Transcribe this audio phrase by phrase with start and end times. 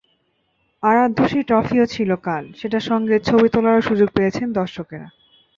[0.83, 5.07] আরাধ্য সেই ট্রফিও ছিল কাল, সেটার সঙ্গে ছবি তোলারও সুযোগ পেয়েছেন দর্শকেরা।